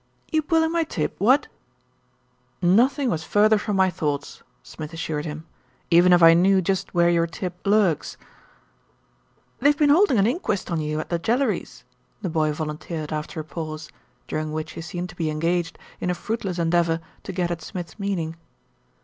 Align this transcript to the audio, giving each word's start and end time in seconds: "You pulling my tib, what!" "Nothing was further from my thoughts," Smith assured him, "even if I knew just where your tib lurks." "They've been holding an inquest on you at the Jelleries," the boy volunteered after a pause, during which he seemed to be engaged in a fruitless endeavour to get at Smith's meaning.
"You 0.31 0.41
pulling 0.41 0.71
my 0.71 0.83
tib, 0.83 1.13
what!" 1.19 1.45
"Nothing 2.59 3.11
was 3.11 3.23
further 3.23 3.59
from 3.59 3.75
my 3.75 3.91
thoughts," 3.91 4.41
Smith 4.63 4.93
assured 4.93 5.25
him, 5.25 5.45
"even 5.91 6.11
if 6.11 6.23
I 6.23 6.33
knew 6.33 6.59
just 6.59 6.95
where 6.95 7.07
your 7.11 7.27
tib 7.27 7.53
lurks." 7.67 8.17
"They've 9.59 9.77
been 9.77 9.91
holding 9.91 10.17
an 10.17 10.25
inquest 10.25 10.71
on 10.71 10.81
you 10.81 10.99
at 10.99 11.09
the 11.09 11.19
Jelleries," 11.19 11.83
the 12.19 12.31
boy 12.31 12.51
volunteered 12.51 13.13
after 13.13 13.39
a 13.39 13.43
pause, 13.43 13.89
during 14.27 14.51
which 14.51 14.71
he 14.71 14.81
seemed 14.81 15.09
to 15.09 15.15
be 15.15 15.29
engaged 15.29 15.77
in 15.99 16.09
a 16.09 16.15
fruitless 16.15 16.57
endeavour 16.57 16.99
to 17.21 17.31
get 17.31 17.51
at 17.51 17.61
Smith's 17.61 17.99
meaning. 17.99 18.35